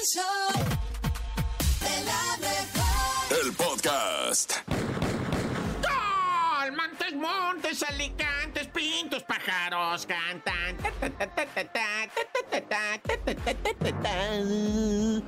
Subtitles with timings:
[0.00, 0.48] El show
[1.80, 3.44] de la mejor.
[3.44, 4.52] El podcast.
[5.82, 6.72] ¡Gol!
[6.74, 10.78] Montes, montes, alicantes, pintos, pájaros cantan.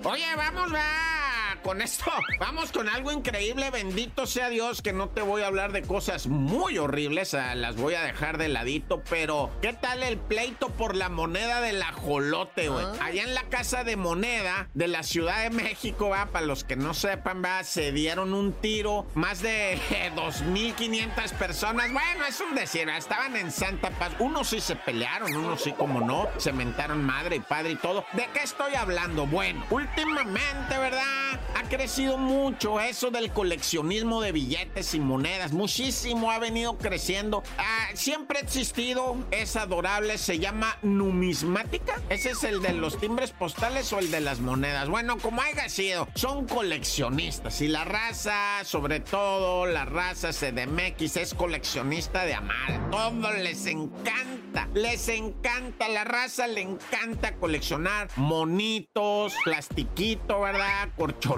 [0.04, 1.41] Oye, vamos, va.
[1.62, 2.10] Con esto,
[2.40, 3.70] vamos con algo increíble.
[3.70, 7.34] Bendito sea Dios que no te voy a hablar de cosas muy horribles.
[7.34, 9.02] ah, Las voy a dejar de ladito.
[9.08, 12.84] Pero, ¿qué tal el pleito por la moneda del ajolote, güey?
[13.00, 16.74] Allá en la casa de moneda de la Ciudad de México, va, para los que
[16.76, 19.06] no sepan, va, se dieron un tiro.
[19.14, 19.78] Más de
[20.16, 21.92] 2.500 personas.
[21.92, 22.96] Bueno, es un decir, ¿va?
[22.96, 24.12] estaban en Santa Paz.
[24.18, 26.28] Unos sí se pelearon, unos sí, como no.
[26.38, 28.04] Se mentaron madre y padre y todo.
[28.12, 29.26] ¿De qué estoy hablando?
[29.26, 31.40] Bueno, últimamente, ¿verdad?
[31.54, 35.52] Ha crecido mucho eso del coleccionismo de billetes y monedas.
[35.52, 37.42] Muchísimo ha venido creciendo.
[37.58, 39.16] Ah, siempre ha existido.
[39.30, 40.18] Es adorable.
[40.18, 42.00] Se llama numismática.
[42.08, 44.88] Ese es el de los timbres postales o el de las monedas.
[44.88, 47.60] Bueno, como haya sido, son coleccionistas.
[47.60, 52.90] Y la raza, sobre todo la raza CDMX, es coleccionista de amar.
[52.90, 54.68] Todo les encanta.
[54.74, 55.88] Les encanta.
[55.88, 60.88] La raza le encanta coleccionar monitos, plastiquito, ¿verdad?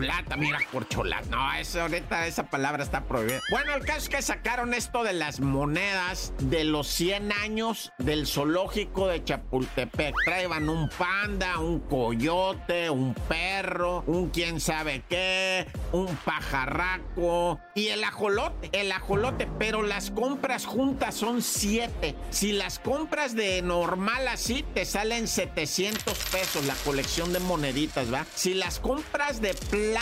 [0.07, 0.37] Corcholata.
[0.37, 1.29] Mira, corcholata.
[1.31, 3.41] No, eso ahorita esa palabra está prohibida.
[3.51, 8.27] Bueno, el caso es que sacaron esto de las monedas de los 100 años del
[8.27, 10.15] zoológico de Chapultepec.
[10.25, 18.05] Traían un panda, un coyote, un perro, un quién sabe qué, un pajarraco y el
[18.05, 18.71] ajolote.
[18.73, 22.15] El ajolote, pero las compras juntas son 7.
[22.31, 28.27] Si las compras de normal así, te salen 700 pesos la colección de moneditas, ¿va?
[28.35, 29.94] Si las compras de plata,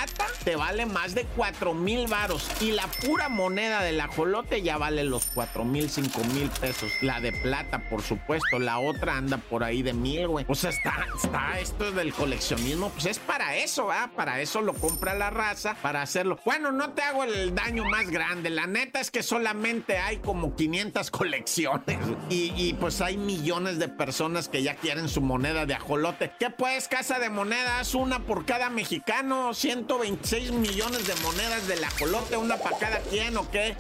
[0.44, 2.48] te vale más de 4 mil varos.
[2.60, 6.90] Y la pura moneda del ajolote ya vale los 4 mil, 5 mil pesos.
[7.00, 8.58] La de plata, por supuesto.
[8.58, 10.44] La otra anda por ahí de mil, güey.
[10.48, 12.90] O sea, está, está esto del coleccionismo.
[12.90, 14.10] Pues es para eso, ¿va?
[14.14, 16.38] Para eso lo compra la raza, para hacerlo.
[16.44, 18.50] Bueno, no te hago el daño más grande.
[18.50, 21.98] La neta es que solamente hay como 500 colecciones.
[22.28, 26.32] Y, pues hay millones de personas que ya quieren su moneda de ajolote.
[26.38, 27.94] ¿Qué pues, casa de monedas?
[27.94, 29.54] Una por cada mexicano.
[29.86, 32.36] 126 millones de monedas del ajolote.
[32.36, 33.76] Una para cada quien, ¿o qué?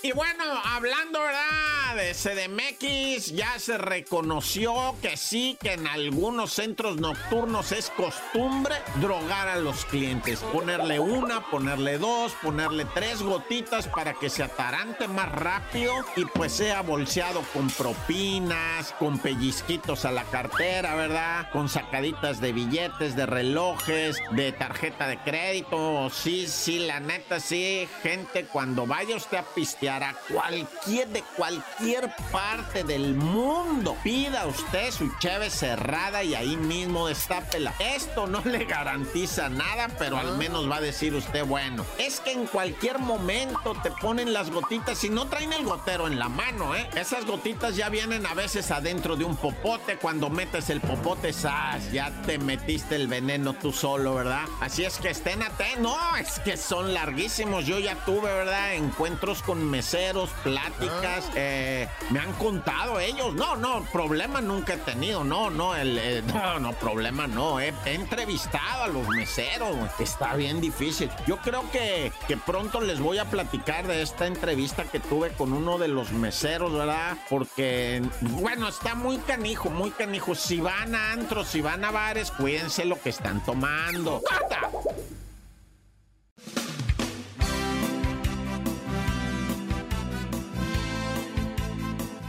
[0.00, 1.96] Y bueno, hablando, ¿verdad?
[1.96, 9.48] De CDMX, ya se reconoció que sí, que en algunos centros nocturnos es costumbre drogar
[9.48, 10.38] a los clientes.
[10.52, 16.52] Ponerle una, ponerle dos, ponerle tres gotitas para que se atarante más rápido y pues
[16.52, 21.50] sea bolseado con propinas, con pellizquitos a la cartera, ¿verdad?
[21.50, 26.08] Con sacaditas de billetes, de relojes, de tarjeta de crédito.
[26.10, 32.10] Sí, sí, la neta, sí, gente, cuando vaya usted a pistear a cualquier de cualquier
[32.30, 33.96] parte del mundo.
[34.02, 37.72] Pida usted su cheve cerrada y ahí mismo destápela.
[37.78, 42.32] Esto no le garantiza nada, pero al menos va a decir usted, bueno, es que
[42.32, 46.74] en cualquier momento te ponen las gotitas y no traen el gotero en la mano,
[46.76, 46.88] ¿eh?
[46.94, 49.96] Esas gotitas ya vienen a veces adentro de un popote.
[49.96, 51.90] Cuando metes el popote, ¡zas!
[51.92, 54.44] ya te metiste el veneno tú solo, ¿verdad?
[54.60, 55.78] Así es que estén atentos.
[55.80, 57.64] No, es que son larguísimos.
[57.66, 58.74] Yo ya tuve, ¿verdad?
[58.74, 63.32] Encuentros con meseros, pláticas, eh, me han contado ellos.
[63.34, 65.22] No, no, problema nunca he tenido.
[65.22, 67.60] No, no, el, eh, no, no, problema no.
[67.60, 69.76] He, he entrevistado a los meseros.
[70.00, 71.08] Está bien difícil.
[71.28, 75.52] Yo creo que, que pronto les voy a platicar de esta entrevista que tuve con
[75.52, 77.16] uno de los meseros, ¿verdad?
[77.30, 80.34] Porque, bueno, está muy canijo, muy canijo.
[80.34, 84.22] Si van a antros, si van a bares, cuídense lo que están tomando.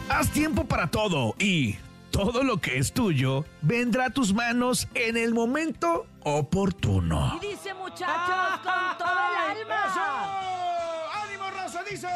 [0.10, 1.78] Haz tiempo para todo y
[2.12, 7.40] todo lo que es tuyo vendrá a tus manos en el momento oportuno.
[7.42, 10.42] Y dice muchachos con todo el alma.
[11.24, 11.84] ¡Ánimo, raza!
[11.84, 12.08] Dice.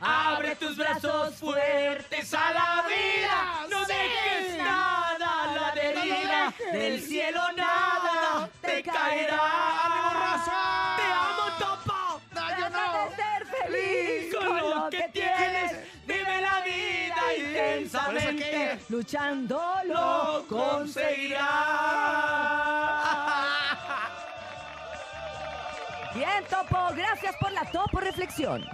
[0.00, 3.66] Abre tus brazos fuertes a la vida.
[3.70, 6.54] No dejes nada a la deriva.
[6.72, 9.93] Del cielo nada te caerá.
[17.84, 18.78] Intensamente.
[18.88, 21.44] Luchando lo conseguirás.
[26.14, 26.94] Bien, Topo.
[26.94, 28.64] Gracias por la Topo Reflexión.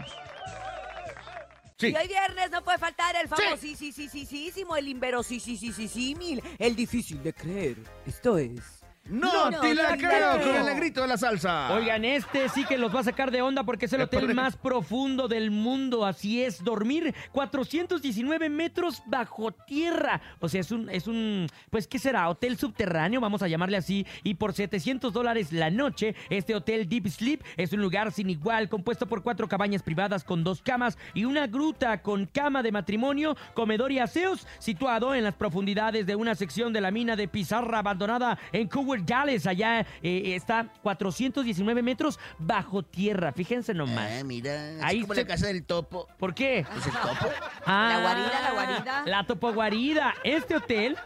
[1.78, 1.88] Sí.
[1.88, 7.76] Y hoy viernes no puede faltar el famosísimo, el inverosímil, el difícil de creer.
[8.06, 8.80] Esto es
[9.10, 11.72] No, No te la creo con el negrito de la salsa.
[11.74, 14.56] Oigan, este sí que los va a sacar de onda porque es el hotel más
[14.56, 16.06] profundo del mundo.
[16.06, 20.20] Así es, dormir 419 metros bajo tierra.
[20.38, 22.28] O sea, es un, es un, pues, ¿qué será?
[22.28, 24.06] Hotel subterráneo, vamos a llamarle así.
[24.22, 28.68] Y por 700 dólares la noche, este hotel Deep Sleep es un lugar sin igual,
[28.68, 33.36] compuesto por cuatro cabañas privadas con dos camas y una gruta con cama de matrimonio,
[33.54, 37.78] comedor y aseos, situado en las profundidades de una sección de la mina de pizarra
[37.78, 38.68] abandonada en
[39.05, 39.47] Coward Galles.
[39.47, 43.32] Allá eh, está 419 metros bajo tierra.
[43.32, 44.11] Fíjense nomás.
[44.20, 46.08] Ah, mira, es Ahí como se- la casa del topo.
[46.19, 46.61] ¿Por qué?
[46.61, 47.29] ¿Es el topo?
[47.67, 49.02] Ah, La guarida, la guarida.
[49.06, 50.14] La topoguarida.
[50.25, 50.97] Este hotel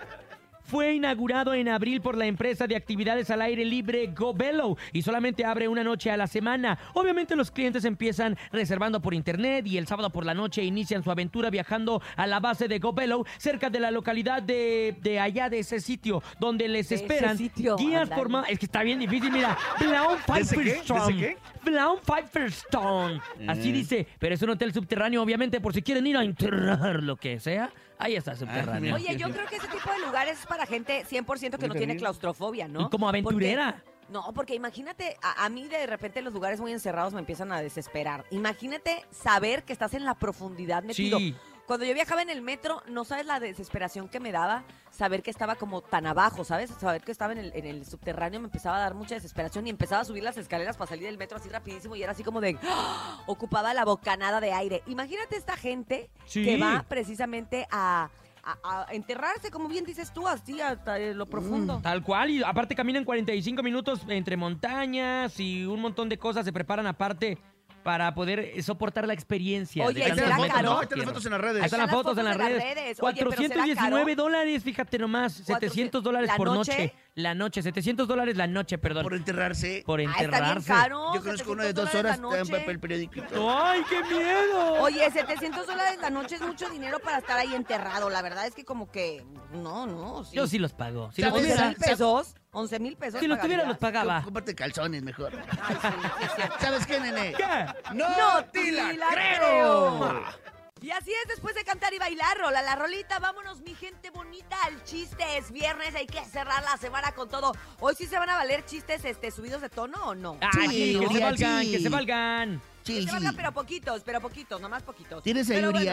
[0.65, 5.45] fue inaugurado en abril por la empresa de actividades al aire libre GoBello y solamente
[5.45, 6.79] abre una noche a la semana.
[6.95, 11.11] Obviamente los clientes empiezan reservando por internet y el sábado por la noche inician su
[11.11, 15.59] aventura viajando a la base de GoBello cerca de la localidad de, de allá de
[15.61, 19.57] ese sitio donde les De esperan sitio, guías ma- Es que está bien difícil, mira.
[19.79, 20.63] Blaun ¿De ese qué?
[20.65, 21.37] ¿De ese Pfeifferstone.
[21.65, 23.21] Blaun Pfeifferstone.
[23.49, 27.17] Así dice, pero es un hotel subterráneo, obviamente, por si quieren ir a enterrar lo
[27.17, 27.71] que sea.
[27.99, 28.95] Ahí está subterráneo.
[28.97, 31.97] Oye, yo creo que ese tipo de lugares es para gente 100% que no tiene
[31.97, 32.83] claustrofobia, ¿no?
[32.83, 33.77] Y como aventurera.
[33.83, 37.51] Porque- no, porque imagínate, a, a mí de repente los lugares muy encerrados me empiezan
[37.53, 38.25] a desesperar.
[38.31, 41.19] Imagínate saber que estás en la profundidad metido.
[41.19, 41.35] Sí.
[41.67, 45.31] Cuando yo viajaba en el metro, no sabes la desesperación que me daba saber que
[45.31, 46.71] estaba como tan abajo, ¿sabes?
[46.79, 49.71] Saber que estaba en el, en el subterráneo me empezaba a dar mucha desesperación y
[49.71, 52.43] empezaba a subir las escaleras para salir del metro así rapidísimo y era así como
[52.43, 53.23] de ¡ah!
[53.27, 54.83] ocupada la bocanada de aire.
[54.87, 56.45] Imagínate esta gente Sí.
[56.45, 58.11] que va precisamente a,
[58.43, 61.81] a- a enterrarse, como bien dices tú, así hasta lo profundo.
[61.83, 66.53] Tal cual, y aparte caminan 45 minutos entre montañas y un montón de cosas se
[66.53, 67.39] preparan aparte
[67.85, 69.85] para poder eh, soportar la experiencia.
[69.85, 70.69] Oye, de ¿será las fotos, metros ¿no?
[70.69, 70.79] caro?
[70.79, 71.61] Ahí están las fotos en las redes.
[71.63, 72.99] Ahí están las fotos en las redes.
[73.01, 74.23] Oye, pero ¿será 419 caro?
[74.25, 75.33] dólares, fíjate nomás.
[75.35, 76.73] 700 dólares ¿La por noche?
[76.73, 76.95] noche.
[77.17, 79.05] La noche, 700 dólares la noche, perdón.
[79.05, 79.83] Por enterrarse.
[79.87, 80.67] Por Ah, está bien enterrarse.
[80.69, 81.15] caro.
[81.15, 83.21] Yo conozco uno de 700 dos horas, te dan papel periódico.
[83.53, 84.73] ¡Ay, qué miedo!
[84.81, 88.11] Oye, 700 dólares la noche es mucho dinero para estar ahí enterrado.
[88.11, 90.25] La verdad es que como que, no, no.
[90.25, 90.35] Sí.
[90.37, 91.13] Yo sí los pago.
[91.13, 91.35] Si ¿Sabes?
[91.35, 92.35] los 11 tuviera, mil pesos.
[92.55, 93.21] 11 mil pesos.
[93.21, 94.23] si los tuviera, los pagaba.
[94.23, 95.33] Cómprate calzones mejor.
[95.61, 96.43] Ay, sí, sí, sí.
[96.61, 97.35] ¿Sabes qué, nene?
[97.35, 97.67] ¿Qué?
[97.95, 99.99] ¡No, No te la la creo!
[100.01, 100.55] creo.
[100.81, 104.55] Y así es, después de cantar y bailar, rola la rolita, vámonos mi gente bonita
[104.67, 107.53] al chiste, es viernes, hay que cerrar la semana con todo.
[107.81, 110.37] Hoy sí se van a valer chistes este, subidos de tono o no?
[110.43, 111.71] Ah, Sí, que se valgan, sí.
[111.73, 112.61] que se valgan.
[112.85, 113.15] Que Sí, se sí.
[113.15, 115.23] valgan, pero poquitos, pero poquitos, nomás poquitos.
[115.23, 115.91] ¿Tienes Pero bueno,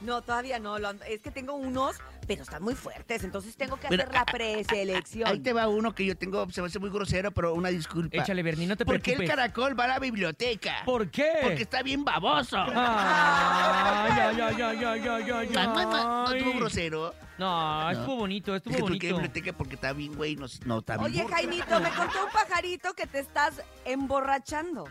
[0.00, 1.96] no, todavía no, es que tengo unos,
[2.30, 5.28] pero están muy fuertes, entonces tengo que Pero, hacer la preselección.
[5.28, 8.16] Ahí te va uno que yo tengo, se me hace muy grosero, pero una disculpa.
[8.16, 10.82] Échale, Bernie, no te ¿Por qué el caracol va a la biblioteca?
[10.84, 11.38] ¿Por qué?
[11.42, 12.56] Porque está bien baboso.
[12.56, 16.38] Ay, ay, ay, ay, ay, ay, ay, ¿No ay.
[16.38, 17.14] estuvo grosero?
[17.36, 19.16] No, estuvo bonito, estuvo ¿por qué bonito.
[19.16, 19.52] biblioteca?
[19.52, 20.36] Porque está bien, güey.
[20.36, 21.06] No, no está bien.
[21.06, 24.88] Oye, Jaimito, me contó un pajarito que te estás emborrachando.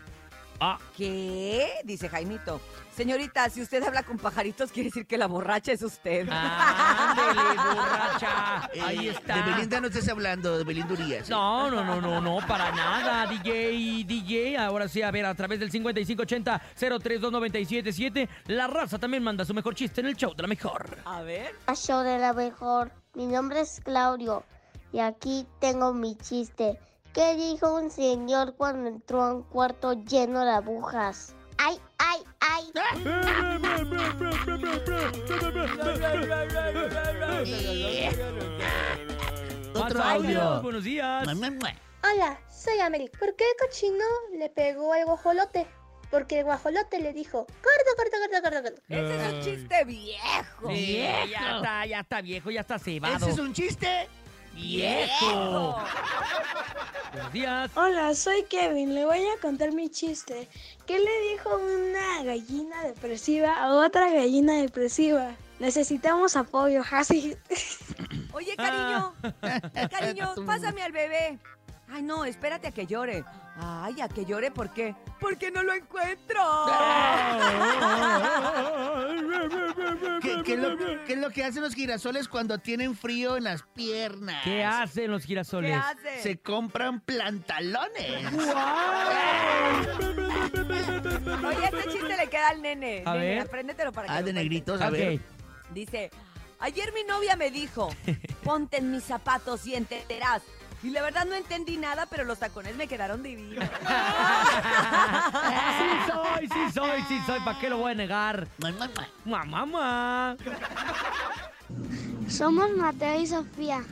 [0.60, 1.68] Ah, ¿Qué?
[1.84, 2.60] Dice Jaimito.
[2.94, 6.28] Señorita, si usted habla con pajaritos, quiere decir que la borracha es usted.
[6.30, 7.40] ándele,
[7.74, 8.68] borracha.
[8.74, 9.36] Eh, Ahí está.
[9.36, 11.28] De Belinda no estés hablando, de Belinda Urias.
[11.28, 11.32] ¿eh?
[11.32, 14.58] No, no, no, no, no, para nada, DJ, DJ.
[14.58, 20.02] Ahora sí, a ver, a través del 5580-032977, la raza también manda su mejor chiste
[20.02, 20.98] en el show de la mejor.
[21.06, 21.54] A ver.
[21.74, 22.92] show de la mejor.
[23.14, 24.44] Mi nombre es Claudio
[24.92, 26.78] y aquí tengo mi chiste.
[27.12, 31.34] ¿Qué dijo un señor cuando entró a un cuarto lleno de agujas?
[31.58, 32.72] ¡Ay, ay, ay!
[39.74, 40.62] Otro audio.
[40.62, 41.26] buenos días.
[41.26, 43.10] Hola, soy Amelie.
[43.10, 44.04] ¿Por qué el cochino
[44.38, 45.66] le pegó al guajolote?
[46.12, 48.82] Porque el guajolote le dijo, corto, corto, corto, corto, corto.
[48.88, 50.70] Ese es un chiste viejo.
[50.70, 50.98] Sí,
[51.30, 53.16] ya está, ya está viejo, ya está cebado.
[53.16, 54.08] ¿Ese es un chiste?
[54.54, 55.76] Viejo.
[57.12, 57.70] Buenos días.
[57.74, 58.94] Hola, soy Kevin.
[58.94, 60.48] Le voy a contar mi chiste.
[60.86, 65.32] ¿Qué le dijo una gallina depresiva a otra gallina depresiva?
[65.58, 67.36] Necesitamos apoyo, así.
[68.32, 69.14] Oye, cariño.
[69.42, 69.88] Ah.
[69.90, 71.38] Cariño, pásame al bebé.
[71.88, 73.24] Ay, no, espérate a que llore.
[73.56, 74.94] Ay, a que llore, ¿por qué?
[75.20, 76.40] Porque no lo encuentro.
[80.22, 83.44] ¿Qué, qué es lo, qué es lo que hacen los girasoles cuando tienen frío en
[83.44, 84.42] las piernas?
[84.44, 85.76] ¿Qué hacen los ¿Qué girasoles?
[85.76, 86.22] hace?
[86.22, 88.26] Se compran plantalones.
[91.46, 93.02] Oye, este chiste le queda al nene.
[93.06, 93.40] A Nene, ver.
[93.40, 95.20] apréndetelo para que Ah, de negritos, a ver.
[95.72, 96.10] Dice,
[96.58, 97.88] ayer mi novia me dijo,
[98.44, 100.42] ponte en mis zapatos y entenderás.
[100.82, 103.64] Y la verdad no entendí nada, pero los tacones me quedaron divinos.
[105.80, 107.40] Sí soy, sí soy, sí soy.
[107.40, 108.48] ¿Para qué lo voy a negar?
[108.58, 110.36] Mamá, mamá.
[112.28, 113.82] Somos Mateo y Sofía.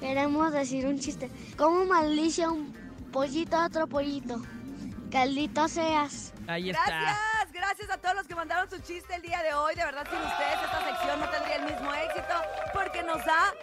[0.00, 1.30] Queremos decir un chiste.
[1.56, 2.72] ¿Cómo maldice un
[3.12, 4.40] pollito a otro pollito?
[5.10, 6.32] Caldito seas.
[6.46, 6.84] Ahí está.
[6.84, 9.74] Gracias, gracias a todos los que mandaron su chiste el día de hoy.
[9.74, 12.34] De verdad, sin ustedes esta sección no tendría el mismo éxito
[12.72, 13.54] porque nos da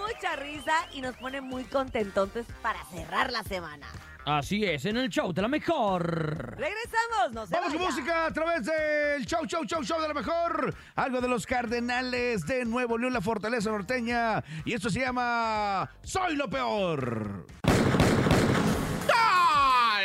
[0.00, 3.86] mucha risa y nos pone muy contentontes para cerrar la semana.
[4.24, 6.56] Así es, en el show de la mejor.
[6.58, 10.14] Regresamos, no se Vamos con música a través del show, show, show, show de la
[10.14, 10.74] mejor.
[10.94, 14.44] Algo de los Cardenales de Nuevo León, la fortaleza norteña.
[14.64, 17.46] Y esto se llama Soy lo peor.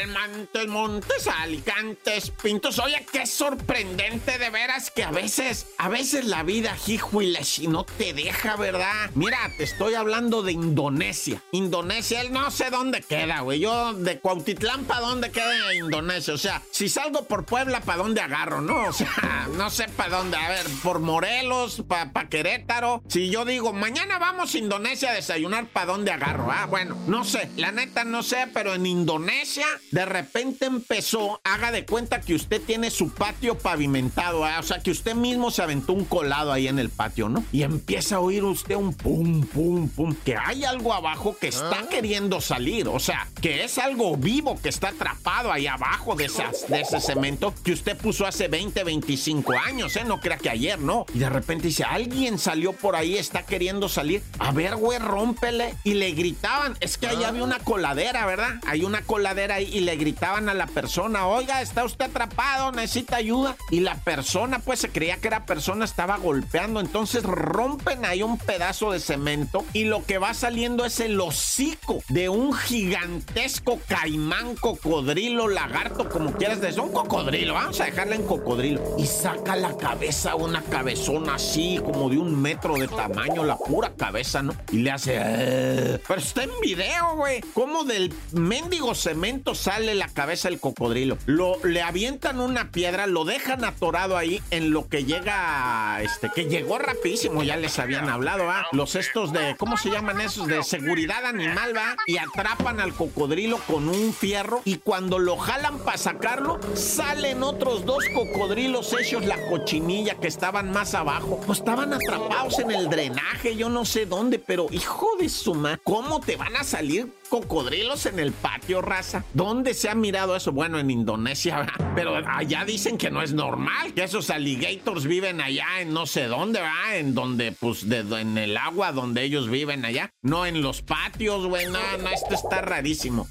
[0.07, 2.79] Montes, Montes, Alicantes, Pintos.
[2.79, 7.83] Oye, qué sorprendente de veras que a veces, a veces la vida, hijuela, si no
[7.83, 9.09] te deja, ¿verdad?
[9.15, 11.41] Mira, te estoy hablando de Indonesia.
[11.51, 13.59] Indonesia, él no sé dónde queda, güey.
[13.59, 16.33] Yo de Cuautitlán, ¿para dónde queda Indonesia?
[16.33, 18.89] O sea, si salgo por Puebla, ¿para dónde agarro, no?
[18.89, 20.37] O sea, no sé para dónde.
[20.37, 23.03] A ver, por Morelos, para pa Querétaro.
[23.07, 26.51] Si yo digo, mañana vamos a Indonesia a desayunar, ¿para dónde agarro?
[26.51, 27.49] Ah, bueno, no sé.
[27.55, 32.61] La neta no sé, pero en Indonesia, de repente empezó, haga de cuenta que usted
[32.61, 34.57] tiene su patio pavimentado, ¿ah?
[34.59, 37.45] o sea, que usted mismo se aventó un colado ahí en el patio, ¿no?
[37.53, 41.87] Y empieza a oír usted un pum, pum, pum, que hay algo abajo que está
[41.89, 46.67] queriendo salir, o sea, que es algo vivo que está atrapado ahí abajo de, esas,
[46.67, 50.03] de ese cemento que usted puso hace 20, 25 años, ¿eh?
[50.03, 51.05] No crea que ayer, ¿no?
[51.13, 54.21] Y de repente dice, alguien salió por ahí, está queriendo salir.
[54.39, 55.73] A ver, güey, rómpele.
[55.85, 58.59] Y le gritaban, es que ahí había una coladera, ¿verdad?
[58.67, 63.15] Hay una coladera ahí y le gritaban a la persona, oiga, está usted atrapado, necesita
[63.17, 63.55] ayuda.
[63.71, 66.79] Y la persona, pues se creía que era persona, estaba golpeando.
[66.79, 71.99] Entonces rompen ahí un pedazo de cemento y lo que va saliendo es el hocico
[72.09, 76.81] de un gigantesco caimán, cocodrilo, lagarto, como quieras decir.
[76.81, 78.81] Un cocodrilo, vamos a dejarla en cocodrilo.
[78.97, 83.93] Y saca la cabeza, una cabezona así, como de un metro de tamaño, la pura
[83.95, 84.53] cabeza, ¿no?
[84.71, 85.13] Y le hace...
[85.17, 85.99] "Eh".
[86.07, 87.41] Pero está en video, güey.
[87.53, 91.17] Como del mendigo cemento sale la cabeza del cocodrilo.
[91.25, 96.45] Lo, le avientan una piedra, lo dejan atorado ahí en lo que llega, este, que
[96.45, 98.67] llegó rapidísimo, ya les habían hablado, ¿va?
[98.71, 100.47] Los estos de, ¿cómo se llaman esos?
[100.47, 101.95] De seguridad animal, ¿va?
[102.07, 107.85] Y atrapan al cocodrilo con un fierro y cuando lo jalan para sacarlo, salen otros
[107.85, 111.41] dos cocodrilos hechos la cochinilla que estaban más abajo.
[111.45, 116.19] Pues estaban atrapados en el drenaje, yo no sé dónde, pero hijo de su ¿cómo
[116.19, 119.23] te van a salir cocodrilos en el patio, raza?
[119.33, 120.51] ¿Dónde se ha mirado eso?
[120.51, 121.93] Bueno, en Indonesia, ¿verdad?
[121.95, 126.25] pero allá dicen que no es normal, que esos alligators viven allá en no sé
[126.25, 126.97] dónde, ¿verdad?
[126.97, 131.47] En donde, pues, de, en el agua donde ellos viven allá, no en los patios,
[131.47, 133.27] güey, no, no, esto está rarísimo.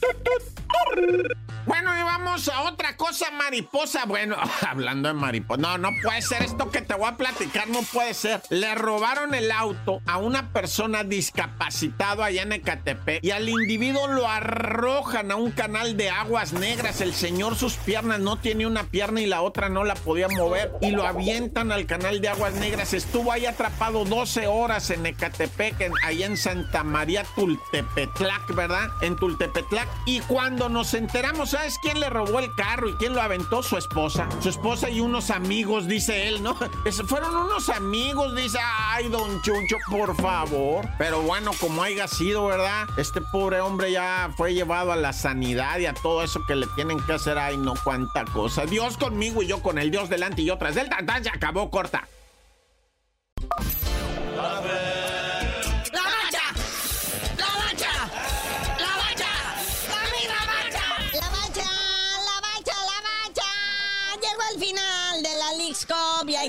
[1.67, 4.05] Bueno, y vamos a otra cosa, mariposa.
[4.05, 4.37] Bueno,
[4.69, 5.61] hablando de mariposa.
[5.61, 8.43] No, no puede ser esto que te voy a platicar, no puede ser.
[8.51, 14.29] Le robaron el auto a una persona discapacitado allá en Ecatepec y al individuo lo
[14.29, 17.01] arrojan a un canal de aguas negras.
[17.01, 20.73] El señor sus piernas no tiene una pierna y la otra no la podía mover
[20.83, 22.93] y lo avientan al canal de aguas negras.
[22.93, 28.89] Estuvo ahí atrapado 12 horas en Ecatepec, en, allá en Santa María Tultepetlac, ¿verdad?
[29.01, 29.89] En Tultepetlac.
[30.05, 33.63] Y cuando nos enteramos, ¿sabes quién le robó el carro y quién lo aventó?
[33.63, 34.29] Su esposa.
[34.41, 36.55] Su esposa y unos amigos, dice él, ¿no?
[36.85, 40.87] Es- fueron unos amigos, dice, ay, don Chucho, por favor.
[40.99, 42.87] Pero bueno, como haya sido, ¿verdad?
[42.99, 46.67] Este pobre hombre ya fue llevado a la sanidad y a todo eso que le
[46.75, 48.67] tienen que hacer, ay, no, cuánta cosa.
[48.67, 51.31] Dios conmigo y yo con el Dios delante y yo tras del tan, tan, se
[51.31, 52.09] acabó corta.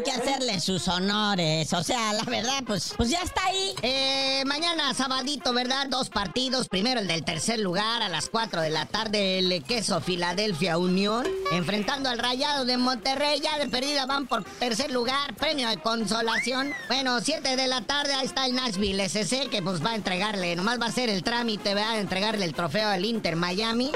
[0.03, 0.24] Cup y
[0.59, 1.71] sus honores.
[1.73, 3.73] O sea, la verdad, pues, pues ya está ahí.
[3.81, 5.87] Eh, mañana, sabadito, ¿verdad?
[5.89, 6.67] Dos partidos.
[6.67, 11.25] Primero el del tercer lugar a las 4 de la tarde, el queso Filadelfia Unión.
[11.51, 13.39] Enfrentando al Rayado de Monterrey.
[13.41, 15.35] Ya de perdida van por tercer lugar.
[15.35, 16.73] Premio de consolación.
[16.87, 20.55] Bueno, 7 de la tarde, ahí está el Nashville SC que pues va a entregarle,
[20.55, 23.91] nomás va a hacer el trámite, va a entregarle el trofeo al Inter Miami.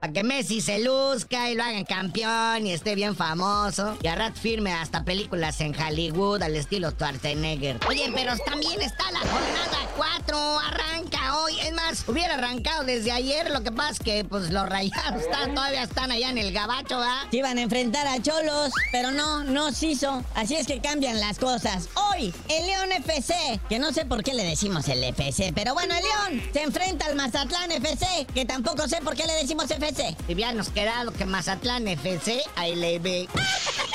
[0.00, 3.98] Para que Messi se luzca y lo hagan campeón y esté bien famoso.
[4.02, 7.78] Y a rat firme hasta películas en Hollywood al estilo Schwarzenegger.
[7.88, 10.58] Oye, pero también está la jornada 4.
[10.60, 11.58] Arranca hoy.
[11.60, 13.50] Es más, hubiera arrancado desde ayer.
[13.50, 16.98] Lo que pasa es que pues los rayados están, todavía están allá en el gabacho,
[16.98, 17.26] ¿va?
[17.30, 20.22] Se iban a enfrentar a Cholos, pero no, no se hizo.
[20.34, 21.88] Así es que cambian las cosas.
[21.94, 25.94] Hoy, el León FC, que no sé por qué le decimos el FC, pero bueno,
[25.94, 30.16] el León se enfrenta al Mazatlán FC, que tampoco sé por qué le decimos FC.
[30.28, 33.28] Y habíamos quedado que Mazatlán FC, ahí le ve.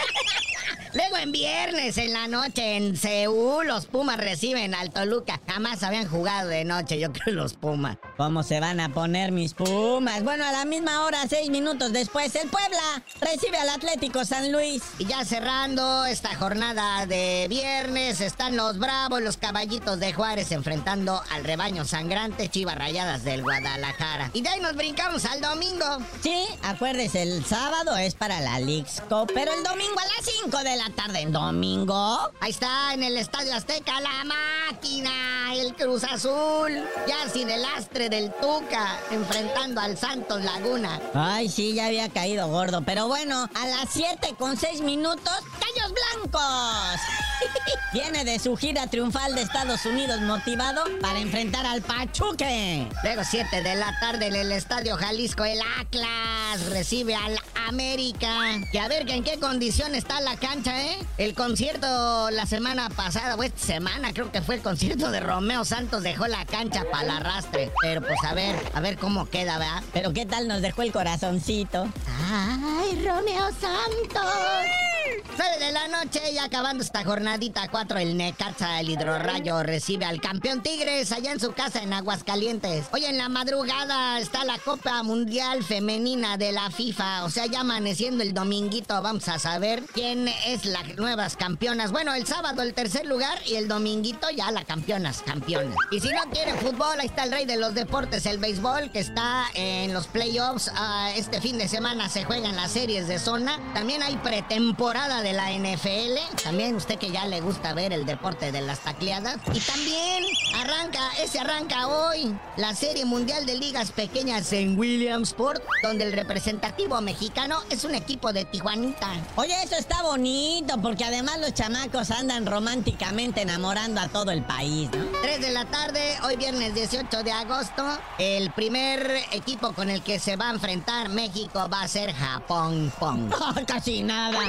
[0.96, 5.40] Let's Luego en viernes en la noche en Seúl los Pumas reciben al Toluca.
[5.48, 7.98] Jamás habían jugado de noche, yo creo los Pumas.
[8.18, 10.24] ¿Cómo se van a poner mis Pumas?
[10.24, 14.84] Bueno, a la misma hora, seis minutos después, el Puebla recibe al Atlético San Luis.
[15.00, 21.22] Y ya cerrando esta jornada de viernes, están los Bravos, los Caballitos de Juárez enfrentando
[21.32, 24.32] al rebaño sangrante Chivas Rayadas del Guadalajara.
[24.34, 25.86] Y de ahí nos brincamos al domingo.
[26.22, 30.58] Sí, acuérdese, el sábado es para la League's Cup, pero el domingo a las 5
[30.58, 36.04] de la tarde, en domingo, ahí está en el Estadio Azteca la máquina, el Cruz
[36.04, 41.00] Azul, ya sin el astre del Tuca, enfrentando al Santos Laguna.
[41.14, 45.94] Ay, sí, ya había caído gordo, pero bueno, a las 7 con 6 minutos, Callos
[45.94, 47.00] Blancos.
[47.94, 52.90] Viene de su gira triunfal de Estados Unidos motivado para enfrentar al Pachuque.
[53.04, 58.60] Luego 7 de la tarde en el Estadio Jalisco, el Atlas recibe al América.
[58.72, 60.85] Que a ver que en qué condición está la cancha, ¿eh?
[61.18, 65.64] El concierto la semana pasada, o esta semana creo que fue el concierto de Romeo
[65.66, 67.72] Santos, dejó la cancha para el arrastre.
[67.82, 69.84] Pero pues a ver, a ver cómo queda, ¿verdad?
[69.94, 71.88] Pero qué tal nos dejó el corazoncito.
[72.30, 74.95] ¡Ay, Romeo Santos!
[75.38, 80.22] 9 de la noche y acabando esta jornadita 4, el Necaxa, el hidrorrayo, recibe al
[80.22, 82.86] campeón Tigres allá en su casa en Aguascalientes.
[82.94, 87.26] Hoy en la madrugada está la Copa Mundial Femenina de la FIFA.
[87.26, 91.92] O sea, ya amaneciendo el dominguito, vamos a saber quién es las nuevas campeonas.
[91.92, 95.76] Bueno, el sábado el tercer lugar y el dominguito ya la campeonas, campeonas.
[95.92, 99.00] Y si no quiere fútbol, ahí está el rey de los deportes, el béisbol, que
[99.00, 100.72] está en los playoffs.
[100.76, 103.60] Ah, este fin de semana se juegan las series de zona.
[103.74, 106.42] También hay pretemporada de la NFL.
[106.44, 109.38] También usted que ya le gusta ver el deporte de las tacleadas.
[109.54, 110.24] Y también
[110.56, 117.00] arranca, ese arranca hoy, la Serie Mundial de Ligas Pequeñas en Williamsport, donde el representativo
[117.02, 119.10] mexicano es un equipo de Tijuanita.
[119.36, 124.90] Oye, eso está bonito, porque además los chamacos andan románticamente enamorando a todo el país,
[124.92, 125.06] ¿no?
[125.22, 127.84] 3 de la tarde, hoy viernes 18 de agosto,
[128.18, 132.92] el primer equipo con el que se va a enfrentar México va a ser Japón.
[133.00, 133.32] Pong.
[133.68, 134.40] Casi nada.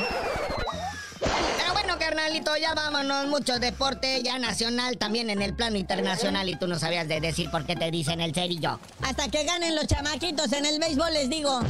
[1.98, 3.26] Carnalito, ya vámonos.
[3.26, 6.48] Mucho deporte, ya nacional, también en el plano internacional.
[6.48, 8.78] Y tú no sabías de decir por qué te dicen el cerillo.
[9.02, 11.60] Hasta que ganen los chamaquitos en el béisbol, les digo.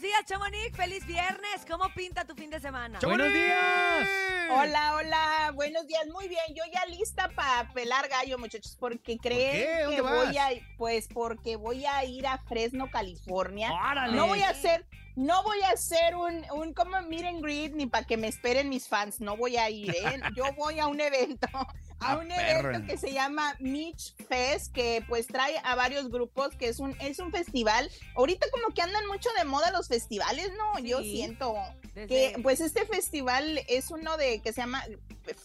[0.00, 0.74] Buenos días, Chamonix.
[0.74, 1.66] Feliz viernes.
[1.68, 2.98] ¿Cómo pinta tu fin de semana?
[3.02, 4.08] ¡Buenos días!
[4.50, 6.06] Hola, hola, buenos días.
[6.06, 10.26] Muy bien, yo ya lista para pelar gallo, muchachos, porque creen que vas?
[10.26, 13.70] voy a, pues porque voy a ir a Fresno, California.
[13.72, 14.16] ¡Órale!
[14.16, 14.86] No voy a hacer,
[15.16, 18.70] no voy a hacer un, un como meet and greet ni para que me esperen
[18.70, 19.20] mis fans.
[19.20, 20.20] No voy a ir, ¿eh?
[20.34, 21.46] Yo voy a un evento,
[22.00, 26.68] a un evento que se llama Mitch Fest, que pues trae a varios grupos, que
[26.68, 27.90] es un, es un festival.
[28.16, 30.78] Ahorita como que andan mucho de moda los festivales, ¿no?
[30.80, 31.54] Yo siento
[31.94, 34.82] Desde- que pues este festival es uno de que se llama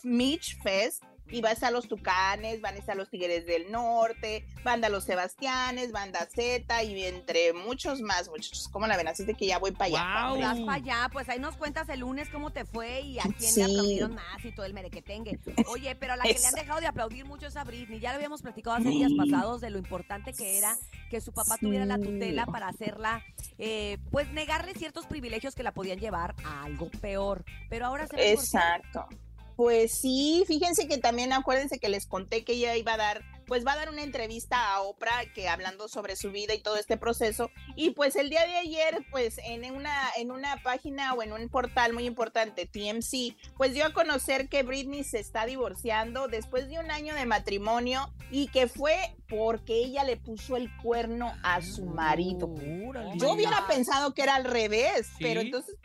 [0.04, 4.46] Mitch Fest y va a estar los Tucanes, van a estar los Tigres del Norte,
[4.64, 8.68] banda Los Sebastianes, banda Z y entre muchos más muchachos.
[8.72, 9.08] ¿Cómo la ven?
[9.08, 10.36] Así de que ya voy para allá.
[10.36, 10.40] Guau.
[10.42, 13.52] Vas para allá, pues ahí nos cuentas el lunes cómo te fue y a quién
[13.52, 13.60] Sí.
[13.60, 15.40] le aplaudieron más y todo el merequetengue.
[15.68, 18.00] Oye, pero a la que le han dejado de aplaudir mucho es a Britney.
[18.00, 20.76] Ya lo habíamos platicado hace días pasados de lo importante que era
[21.10, 23.24] que su papá tuviera la tutela para hacerla,
[23.58, 27.44] eh, pues negarle ciertos privilegios que la podían llevar a algo peor.
[27.70, 29.08] Pero ahora se Exacto.
[29.56, 33.66] Pues sí, fíjense que también acuérdense que les conté que ella iba a dar, pues
[33.66, 36.98] va a dar una entrevista a Oprah que hablando sobre su vida y todo este
[36.98, 37.50] proceso.
[37.76, 41.48] Y pues el día de ayer, pues en una, en una página o en un
[41.48, 46.80] portal muy importante, TMC, pues dio a conocer que Britney se está divorciando después de
[46.80, 48.98] un año de matrimonio y que fue
[49.30, 52.48] porque ella le puso el cuerno a su marido.
[52.88, 53.14] Órale.
[53.18, 55.24] Yo hubiera pensado que era al revés, Sí.
[55.24, 55.76] pero entonces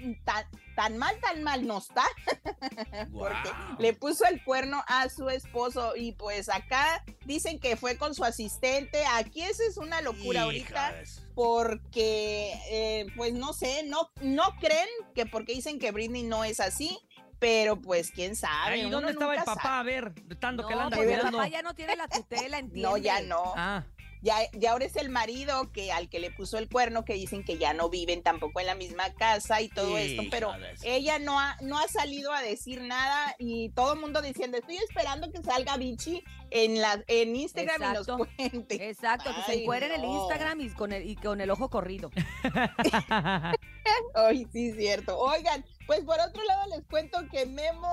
[0.81, 2.05] tan mal, tan mal no está.
[3.13, 8.15] Porque le puso el cuerno a su esposo y pues acá dicen que fue con
[8.15, 9.05] su asistente.
[9.13, 10.95] Aquí eso es una locura ahorita
[11.35, 16.61] porque eh, pues no sé, no, no creen que porque dicen que Britney no es
[16.61, 16.99] así,
[17.39, 18.87] pero pues quién sabe.
[18.87, 19.63] Uno ¿dónde estaba el papá?
[19.63, 19.99] sabe.
[19.99, 22.59] A ver, tanto No, que la anda pues el papá ya no tiene la tutela,
[22.59, 22.81] entiende.
[22.89, 23.53] No, ya no.
[23.55, 23.85] Ah,
[24.23, 27.45] Ya, ya ahora es el marido que al que le puso el cuerno, que dicen
[27.45, 30.53] que ya no viven tampoco en la misma casa y todo esto, pero
[30.83, 34.77] ella no ha, no ha salido a decir nada y todo el mundo diciendo, estoy
[34.77, 38.89] esperando que salga Vichy en la en Instagram y nos cuente.
[38.89, 40.05] Exacto, que se encuere en el.
[40.05, 42.11] Instagram y con el, y con el ojo corrido.
[44.15, 45.19] Ay, sí, cierto.
[45.19, 47.93] Oigan, pues por otro lado les cuento que Memo,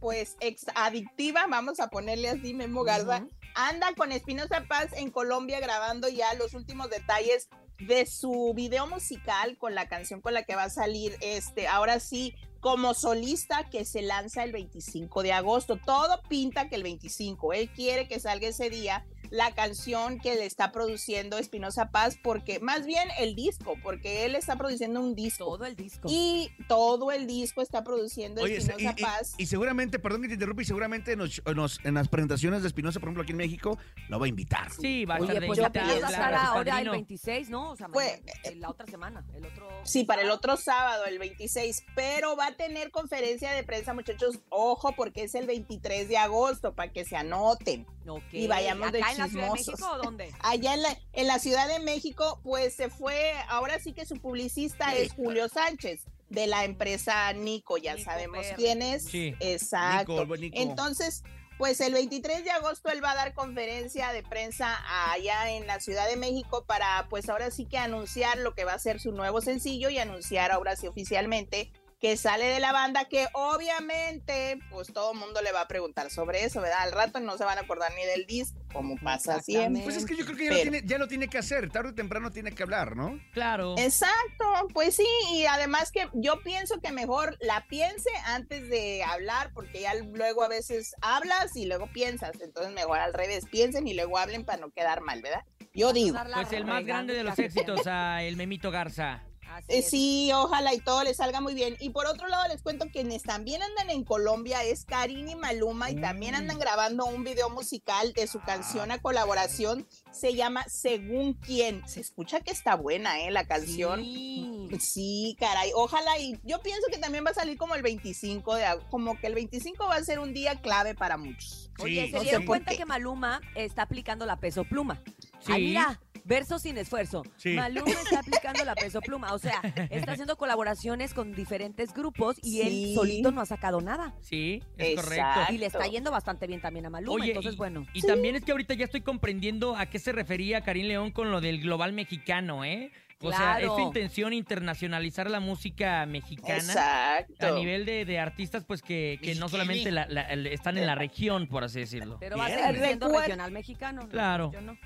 [0.00, 3.26] pues ex adictiva, vamos a ponerle así, Memo Garza,
[3.58, 7.48] anda con Espinosa Paz en Colombia grabando ya los últimos detalles
[7.80, 11.98] de su video musical con la canción con la que va a salir este, ahora
[11.98, 15.76] sí, como solista que se lanza el 25 de agosto.
[15.76, 17.52] Todo pinta que el 25.
[17.52, 22.60] Él quiere que salga ese día la canción que le está produciendo Espinosa Paz, porque
[22.60, 25.44] más bien el disco, porque él está produciendo un disco.
[25.44, 26.08] Todo el disco.
[26.10, 29.34] Y todo el disco está produciendo Espinosa y- Paz.
[29.38, 33.00] y seguramente, perdón que te interrumpa, y seguramente nos- nos- en las presentaciones de Espinosa,
[33.00, 34.70] por ejemplo, aquí en México, lo va a invitar.
[34.72, 36.68] Sí, va a estar de pues invitado, apenas va a claro, estar su ahora el
[36.74, 36.92] padrino.
[36.92, 37.70] 26, ¿no?
[37.70, 39.68] O sea, mañana, eh, la otra semana, el otro...
[39.84, 44.38] Sí, para el otro sábado, el 26, pero va a tener conferencia de prensa, muchachos,
[44.48, 47.86] ojo, porque es el 23 de agosto, para que se anoten.
[48.06, 48.22] Ok.
[48.32, 49.52] Y vayamos de ¿Acá en la Ciudad de.
[49.52, 50.34] México o dónde?
[50.40, 54.16] Allá en la, en la Ciudad de México, pues se fue, ahora sí que su
[54.16, 58.56] publicista es Julio Sánchez, de la empresa Nico, ya Nico sabemos PR.
[58.56, 59.04] quién es.
[59.04, 59.34] Sí.
[59.40, 60.20] Exacto.
[60.24, 60.56] Nico, Nico.
[60.58, 61.22] Entonces,
[61.58, 64.78] pues el 23 de agosto él va a dar conferencia de prensa
[65.12, 68.74] allá en la Ciudad de México para, pues ahora sí que anunciar lo que va
[68.74, 73.06] a ser su nuevo sencillo y anunciar ahora sí oficialmente que sale de la banda,
[73.06, 76.82] que obviamente, pues todo el mundo le va a preguntar sobre eso, ¿verdad?
[76.82, 79.82] Al rato no se van a acordar ni del disco, como pasa siempre.
[79.82, 81.90] Pues es que yo creo que ya, lo tiene, ya lo tiene que hacer, tarde
[81.90, 83.18] o temprano tiene que hablar, ¿no?
[83.32, 83.74] Claro.
[83.78, 89.50] Exacto, pues sí, y además que yo pienso que mejor la piense antes de hablar,
[89.52, 93.94] porque ya luego a veces hablas y luego piensas, entonces mejor al revés, piensen y
[93.94, 95.42] luego hablen para no quedar mal, ¿verdad?
[95.74, 96.18] Yo digo.
[96.32, 99.27] Pues el más grande de los éxitos a el Memito Garza.
[99.50, 99.90] Así Eh, es.
[99.90, 101.76] sí, ojalá y todo les salga muy bien.
[101.80, 105.34] Y por otro lado, les cuento que quienes también andan en Colombia es Karin y
[105.36, 109.86] Maluma y también andan grabando un video musical de su canción a colaboración.
[110.12, 111.86] Se llama Según quién.
[111.88, 113.30] Se escucha que está buena, ¿eh?
[113.30, 114.00] La canción.
[114.00, 114.68] Sí.
[114.80, 118.64] Sí, caray, ojalá y yo pienso que también va a salir como el 25 de
[118.66, 121.70] ag- como que el 25 va a ser un día clave para muchos.
[121.80, 125.02] Oye, Sí, ¿se no dieron cuenta que Maluma está aplicando la peso pluma?
[125.40, 125.52] Sí.
[125.52, 127.22] Ay, mira, verso sin esfuerzo.
[127.36, 127.54] Sí.
[127.54, 129.32] Maluma está aplicando la peso pluma.
[129.32, 129.60] O sea,
[129.90, 132.60] está haciendo colaboraciones con diferentes grupos y Sí.
[132.90, 134.14] él solito no ha sacado nada.
[134.20, 135.08] Sí, es Exacto.
[135.10, 135.52] correcto.
[135.54, 137.14] Y le está yendo bastante bien también a Maluma.
[137.14, 137.86] Oye, entonces, y, bueno.
[137.94, 141.30] y también es que ahorita ya estoy comprendiendo a qué se refería Karim León con
[141.30, 142.92] lo del global mexicano, ¿eh?
[143.20, 147.46] O sea, es su intención internacionalizar la música mexicana Exacto.
[147.48, 150.86] a nivel de, de artistas, pues que, que no solamente la- la- el- están en
[150.86, 152.18] la región, por así decirlo.
[152.20, 154.02] Pero va a seguir siendo regional mexicano.
[154.02, 154.08] ¿no?
[154.08, 154.52] Claro.
[154.52, 154.76] Yo no.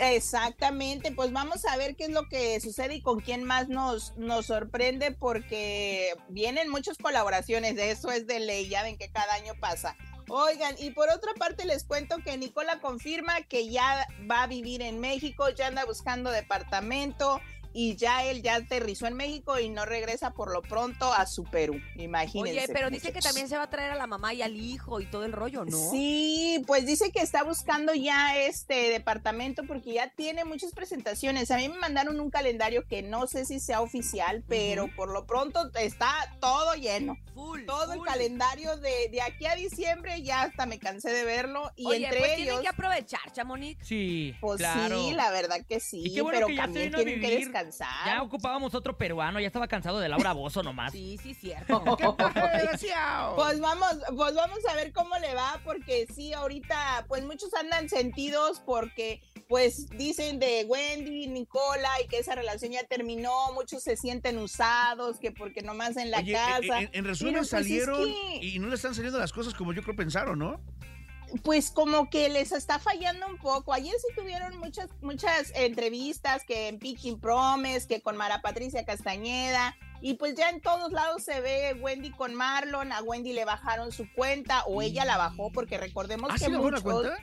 [0.00, 4.16] Exactamente, pues vamos a ver qué es lo que sucede y con quién más nos,
[4.16, 9.52] nos sorprende porque vienen muchas colaboraciones, eso es de ley, ya ven que cada año
[9.60, 9.96] pasa.
[10.28, 14.82] Oigan, y por otra parte les cuento que Nicola confirma que ya va a vivir
[14.82, 17.40] en México, ya anda buscando departamento
[17.74, 21.44] y ya él ya aterrizó en México y no regresa por lo pronto a su
[21.44, 22.60] Perú, imagínense.
[22.60, 25.00] Oye, pero dice que también se va a traer a la mamá y al hijo
[25.00, 25.90] y todo el rollo, ¿no?
[25.90, 31.50] Sí, pues dice que está buscando ya este departamento porque ya tiene muchas presentaciones.
[31.50, 35.26] A mí me mandaron un calendario que no sé si sea oficial, pero por lo
[35.26, 36.08] pronto está
[36.40, 37.18] todo lleno.
[37.34, 41.72] Full, Todo el calendario de, de aquí a diciembre ya hasta me cansé de verlo
[41.74, 43.84] y Oye, entre pues ellos, tienen que aprovechar, Chamonix.
[43.84, 44.96] Sí, pues claro.
[44.96, 47.30] sí, la verdad que sí, Y qué bueno pero que ya se también tienen que
[47.30, 47.52] vivir.
[47.66, 48.06] Descansar.
[48.06, 50.92] Ya ocupábamos otro peruano, ya estaba cansado de Laura Bozo nomás.
[50.92, 51.82] Sí, sí, cierto.
[53.36, 57.88] Pues vamos, pues vamos a ver cómo le va, porque sí, ahorita, pues muchos andan
[57.88, 63.96] sentidos porque, pues dicen de Wendy, Nicola y que esa relación ya terminó, muchos se
[63.96, 66.80] sienten usados, que porque nomás en la Oye, casa.
[66.80, 69.72] en, en resumen pues, es salieron que- y no le están saliendo las cosas como
[69.72, 70.60] yo creo pensaron, ¿no?
[71.42, 73.72] Pues como que les está fallando un poco.
[73.72, 79.76] Ayer sí tuvieron muchas, muchas entrevistas que en Picking Promise, que con Mara Patricia Castañeda.
[80.00, 83.90] Y pues ya en todos lados se ve Wendy con Marlon, a Wendy le bajaron
[83.90, 87.16] su cuenta o ella la bajó porque recordemos ¿Ah, que sí muchos cuenta?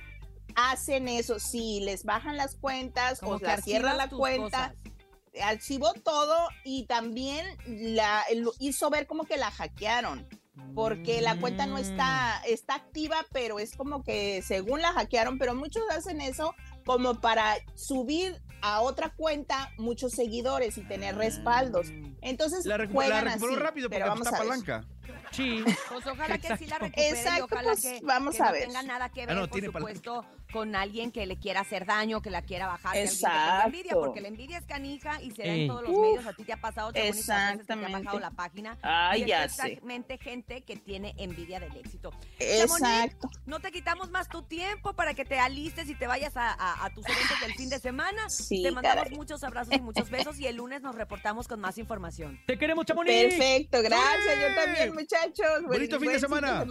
[0.55, 5.43] hacen eso, sí, les bajan las cuentas Como o que la cierran la cuenta, cosas.
[5.43, 8.23] archivó todo y también la
[8.59, 10.27] hizo ver como que la hackearon
[10.73, 12.51] porque la cuenta no está, Mm.
[12.53, 17.55] está activa, pero es como que según la hackearon, pero muchos hacen eso como para
[17.75, 21.87] subir a otra cuenta muchos seguidores y tener respaldos.
[22.21, 24.49] Entonces La, recu- juegan la recuperó así, rápido pero porque vamos está a ver.
[24.49, 24.87] palanca.
[25.31, 25.63] Sí.
[25.89, 26.85] Pues ojalá que sí la Exacto.
[26.85, 28.67] recupere y Exacto, ojalá pues, que, vamos que a no ver.
[28.67, 31.85] tenga nada que Ah, ver, no, por tiene supuesto, con alguien que le quiera hacer
[31.85, 34.01] daño, que la quiera bajar, que tenga envidia, Exacto.
[34.05, 36.25] porque la envidia es canija y se da en todos los Uf, medios.
[36.27, 37.91] A ti te ha pasado, veces que te ha exactamente.
[37.91, 38.77] bajado la página.
[38.81, 39.61] Ay, y es ya sé.
[39.61, 42.11] precisamente gente que tiene envidia del éxito.
[42.11, 43.29] Chamonix, Exacto.
[43.45, 46.85] no te quitamos más tu tiempo para que te alistes y te vayas a, a-
[46.85, 48.29] a tus eventos del fin de semana.
[48.29, 49.17] Sí, te mandamos caray.
[49.17, 52.39] muchos abrazos y muchos besos y el lunes nos reportamos con más información.
[52.47, 53.35] Te queremos, Chamonix.
[53.35, 54.39] Perfecto, gracias.
[54.41, 55.61] Yo también, muchachos.
[55.63, 56.65] Buen- Bonito fin de buen semana.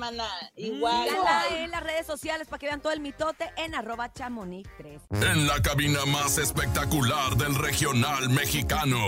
[0.56, 1.08] Igual.
[1.08, 5.00] Síganla en las redes sociales para que vean todo el mitote en en arroba chamonix3.
[5.10, 8.98] En la cabina más espectacular del regional mexicano,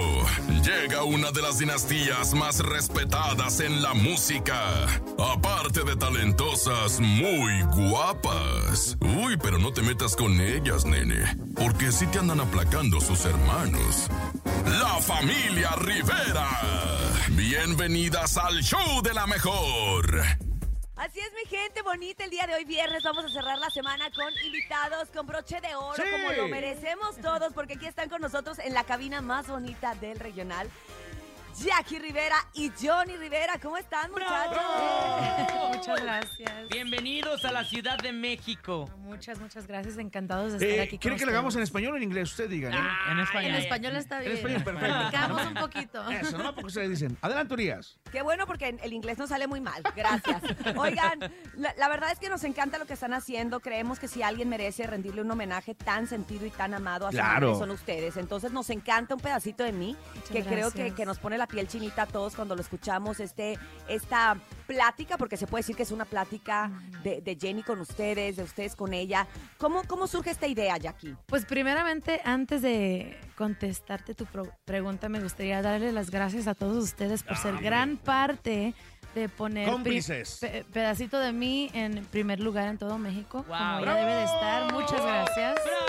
[0.62, 4.54] llega una de las dinastías más respetadas en la música.
[5.18, 8.96] Aparte de talentosas, muy guapas.
[9.00, 11.24] Uy, pero no te metas con ellas, nene,
[11.56, 14.08] porque si te andan aplacando sus hermanos.
[14.64, 16.48] La familia Rivera.
[17.30, 20.51] Bienvenidas al show de la mejor.
[21.02, 22.22] Así es, mi gente bonita.
[22.22, 25.74] El día de hoy, viernes, vamos a cerrar la semana con invitados con broche de
[25.74, 26.08] oro, Sí.
[26.08, 30.20] como lo merecemos todos, porque aquí están con nosotros en la cabina más bonita del
[30.20, 30.70] regional.
[31.58, 33.54] Jackie Rivera y Johnny Rivera.
[33.60, 34.56] ¿Cómo están, muchachos?
[35.76, 36.68] Muchas gracias.
[36.70, 38.88] Bienvenidos a la Ciudad de México.
[38.98, 39.98] Muchas, muchas gracias.
[39.98, 42.30] Encantados de estar Eh, aquí ¿Quiere que lo hagamos en español o en inglés?
[42.30, 42.70] Usted diga.
[42.70, 43.12] ¿eh?
[43.12, 43.50] en español.
[43.50, 44.36] En español está En bien.
[44.36, 44.88] español, perfecto.
[44.94, 46.10] Practicamos un poquito.
[46.10, 47.16] Eso, nomás porque ustedes dicen.
[47.20, 47.98] Adelante, Urias.
[48.10, 49.82] Qué bueno porque el inglés no sale muy mal.
[49.94, 50.42] Gracias.
[50.76, 51.18] Oigan,
[51.56, 53.60] la, la verdad es que nos encanta lo que están haciendo.
[53.60, 57.16] Creemos que si alguien merece rendirle un homenaje tan sentido y tan amado a su
[57.16, 57.48] Claro.
[57.48, 58.16] madre, son ustedes.
[58.16, 59.96] Entonces nos encanta un pedacito de mí
[60.32, 60.96] que creo que, gracias.
[60.96, 63.18] que nos pone la piel chinita a todos cuando lo escuchamos.
[63.18, 66.70] Este, esta plática, porque se puede decir que es una plática
[67.02, 69.26] de, de Jenny con ustedes, de ustedes con ella.
[69.58, 71.16] ¿Cómo, cómo surge esta idea, Jackie?
[71.26, 74.24] Pues primeramente, antes de contestarte tu
[74.64, 78.74] pregunta, me gustaría darle las gracias a todos ustedes por ser gran parte
[79.16, 80.38] de poner Cómplices.
[80.40, 83.56] pe- pedacito de mí en primer lugar en todo México, Wow.
[83.58, 84.72] como ya debe de estar.
[84.72, 85.54] Muchas gracias.
[85.64, 85.81] ¡Bravo!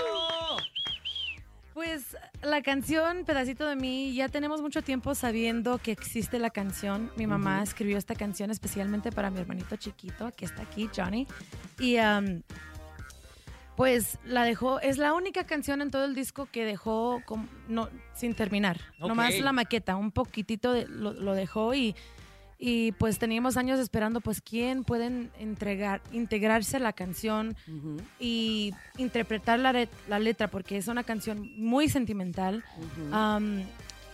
[1.84, 7.10] Pues la canción Pedacito de mí, ya tenemos mucho tiempo sabiendo que existe la canción.
[7.16, 11.26] Mi mamá escribió esta canción especialmente para mi hermanito chiquito, que está aquí, Johnny.
[11.78, 11.96] Y
[13.76, 17.90] pues la dejó, es la única canción en todo el disco que dejó com- no,
[18.14, 18.80] sin terminar.
[18.98, 21.94] Nomás la maqueta, un poquitito de- lo, lo dejó y,
[22.66, 27.54] y pues teníamos años esperando pues quién pueden entregar, integrarse a la canción
[28.18, 32.64] y interpretar la, la letra porque es una canción muy sentimental.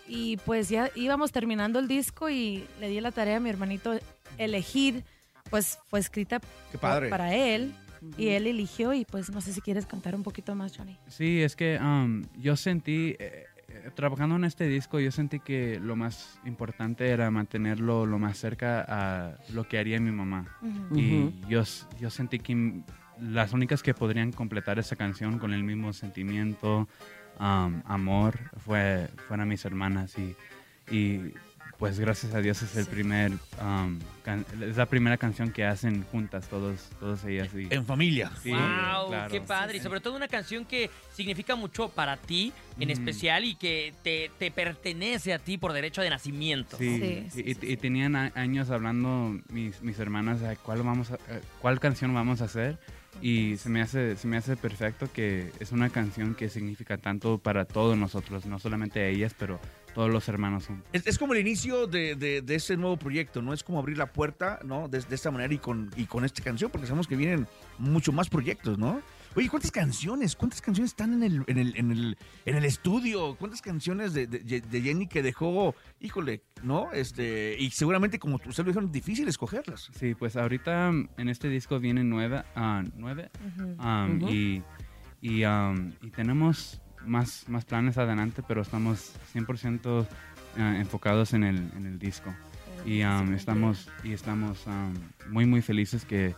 [0.09, 3.97] Y pues ya íbamos terminando el disco y le di la tarea a mi hermanito
[4.37, 5.05] elegir,
[5.49, 6.41] pues fue escrita
[6.73, 7.09] Qué padre.
[7.09, 7.73] para él
[8.17, 10.99] y él eligió y pues no sé si quieres contar un poquito más, Johnny.
[11.09, 13.47] Sí, es que um, yo sentí, eh,
[13.95, 18.85] trabajando en este disco, yo sentí que lo más importante era mantenerlo lo más cerca
[18.89, 20.47] a lo que haría mi mamá.
[20.95, 21.65] Y yo,
[22.11, 22.83] sentí que
[23.21, 26.89] las únicas que podrían completar esa canción con el mismo sentimiento,
[27.39, 30.17] um, amor, fue, fueron mis hermanas.
[30.19, 30.37] Y,
[30.95, 31.35] y
[31.81, 36.05] pues gracias a Dios es el primer, um, can- es la primera canción que hacen
[36.13, 37.49] juntas todos, todos ellas.
[37.55, 38.31] y- En familia.
[38.43, 39.31] Sí, wow, claro.
[39.33, 39.79] qué padre.
[39.79, 42.93] Y sobre todo una canción que significa mucho para ti en Mm.
[42.93, 46.77] especial y que te, te pertenece a ti por derecho de nacimiento.
[46.77, 51.15] Sí, y, y- y tenían a- años hablando mis, mis hermanas de cuál vamos a,
[51.15, 52.79] eh, cuál canción vamos a hacer
[53.23, 57.39] y se me hace se me hace perfecto que es una canción que significa tanto
[57.39, 59.59] para todos nosotros, no solamente a ellas, pero
[59.95, 60.67] todos los hermanos.
[60.67, 60.87] juntos.
[60.93, 63.53] Es, es como el inicio de, de, de ese nuevo proyecto, ¿no?
[63.53, 64.89] Es como abrir la puerta, ¿no?
[64.89, 67.47] De, de esta manera y con, y con esta canción, porque sabemos que vienen
[67.79, 69.01] mucho más proyectos, ¿no?
[69.37, 70.35] Oye, ¿cuántas canciones?
[70.35, 73.37] ¿Cuántas canciones están en el, en el, en el, en el estudio?
[73.39, 76.91] ¿Cuántas canciones de, de- de Jenny que dejó, híjole, ¿no?
[76.93, 79.89] Este, y seguramente, como usted lo es difícil escogerlas.
[79.95, 83.31] Sí, pues ahorita en este disco vienen nueve, ah, nueve
[83.79, 84.31] um, Ujú.
[84.31, 84.65] y,
[85.21, 90.07] y, um, y tenemos más, más planes adelante, pero estamos 100%
[90.59, 92.35] ah, enfocados en el, en el disco.
[92.85, 94.95] Y um, estamos, y estamos um,
[95.31, 96.35] muy, muy felices que,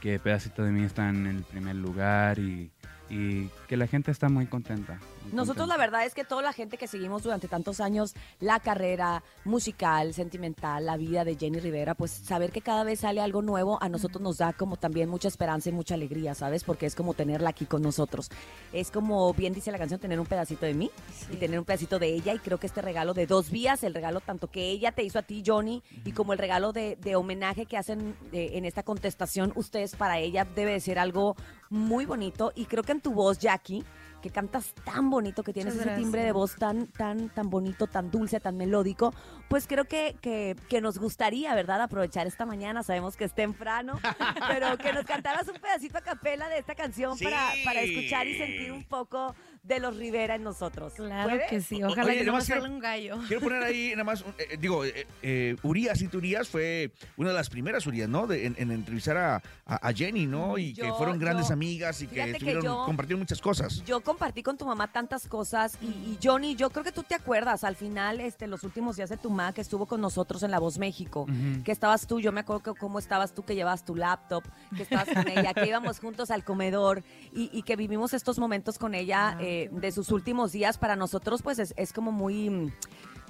[0.00, 2.70] que Pedacito de mí está en el primer lugar y,
[3.08, 4.98] y que la gente está muy contenta.
[5.24, 8.60] muy Nosotros la verdad es que toda la gente que seguimos durante tantos años la
[8.60, 13.42] carrera musical, sentimental, la vida de Jenny Rivera, pues saber que cada vez sale algo
[13.42, 16.64] nuevo a nosotros nos da como también mucha esperanza y mucha alegría, ¿sabes?
[16.64, 18.30] Porque es como tenerla aquí con nosotros.
[18.72, 20.90] Es como bien dice la canción, tener un pedacito de mí
[21.30, 23.94] y tener un pedacito de ella y creo que este regalo de dos vías, el
[23.94, 27.16] regalo tanto que ella te hizo a ti, Johnny, y como el regalo de, de
[27.16, 31.36] homenaje que hacen eh, en esta contestación ustedes para ella debe de ser algo
[31.74, 33.84] muy bonito y creo que en tu voz, Jackie,
[34.22, 38.10] que cantas tan bonito, que tienes ese timbre de voz tan, tan, tan bonito, tan
[38.10, 39.12] dulce, tan melódico,
[39.50, 44.00] pues creo que, que, que nos gustaría, ¿verdad?, aprovechar esta mañana, sabemos que es temprano,
[44.48, 48.38] pero que nos cantaras un pedacito a capela de esta canción para, para escuchar y
[48.38, 49.34] sentir un poco
[49.64, 50.92] de los Rivera en nosotros.
[50.94, 51.46] Claro ¿Puede?
[51.48, 53.18] que sí, ojalá oye, que no quiero- salga un gallo.
[53.26, 57.30] Quiero poner ahí nada más, un- eh, digo, eh, eh, Urias, Cintia Urias fue una
[57.30, 58.26] de las primeras Urias, ¿no?
[58.26, 60.58] De- en, en entrevistar a, a- a Jenny, ¿no?
[60.58, 63.82] Y que fueron grandes yo- amigas y que estuvieron, yo- compartieron muchas cosas.
[63.86, 67.14] Yo compartí con tu mamá tantas cosas y, y, Johnny, yo creo que tú te
[67.14, 70.50] acuerdas al final, este, los últimos días de tu mamá que estuvo con nosotros en
[70.50, 71.26] La Voz México,
[71.64, 74.44] que estabas tú, yo me acuerdo que cómo estabas tú que llevabas tu laptop,
[74.76, 78.78] que estabas con ella, que íbamos juntos al comedor y, y que vivimos estos momentos
[78.78, 80.78] con ella eh, de sus últimos días.
[80.78, 82.72] Para nosotros, pues es, es como muy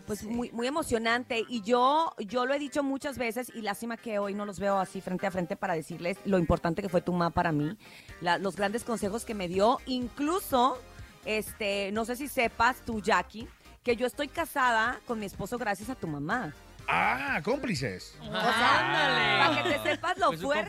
[0.07, 4.19] pues muy, muy emocionante y yo, yo lo he dicho muchas veces y lástima que
[4.19, 7.13] hoy no los veo así frente a frente para decirles lo importante que fue tu
[7.13, 7.75] mamá para mí,
[8.21, 10.79] la- los grandes consejos que me dio, incluso,
[11.25, 13.49] este, no sé si sepas tú, Jackie,
[13.83, 16.53] que yo estoy casada con mi esposo gracias a tu mamá.
[16.87, 18.15] Ah, cómplices.
[18.31, 20.69] Para que te sepas lo fuerte.